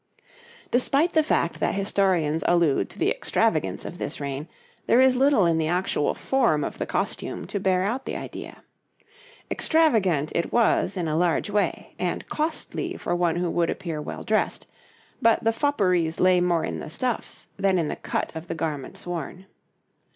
}]Despite 0.71 1.13
the 1.13 1.21
fact 1.21 1.59
that 1.59 1.75
historians 1.75 2.43
allude 2.47 2.89
to 2.89 2.97
the 2.97 3.11
extravagance 3.11 3.85
of 3.85 3.99
this 3.99 4.19
reign, 4.19 4.47
there 4.87 4.99
is 4.99 5.15
little 5.15 5.45
in 5.45 5.59
the 5.59 5.67
actual 5.67 6.15
form 6.15 6.63
of 6.63 6.79
the 6.79 6.87
costume 6.87 7.45
to 7.45 7.59
bear 7.59 7.83
out 7.83 8.05
the 8.05 8.15
idea. 8.17 8.63
Extravagant 9.51 10.31
it 10.33 10.51
was 10.51 10.97
in 10.97 11.07
a 11.07 11.15
large 11.15 11.51
way, 11.51 11.93
and 11.99 12.27
costly 12.29 12.97
for 12.97 13.15
one 13.15 13.35
who 13.35 13.51
would 13.51 13.69
appear 13.69 14.01
well 14.01 14.23
dressed; 14.23 14.65
but 15.21 15.43
the 15.43 15.53
fopperies 15.53 16.19
lay 16.19 16.41
more 16.41 16.63
in 16.63 16.79
the 16.79 16.89
stuffs 16.89 17.49
than 17.57 17.77
in 17.77 17.87
the 17.87 17.95
cut 17.95 18.35
of 18.35 18.47
the 18.47 18.55
garments 18.55 19.05
worn. 19.05 19.45